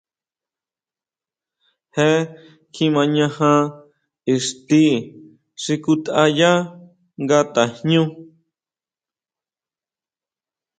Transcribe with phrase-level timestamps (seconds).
[1.93, 2.09] Je
[2.73, 3.51] kjimañaja
[4.33, 4.83] ixti
[5.61, 6.51] xi kutʼayá
[7.21, 8.03] nga tajñú.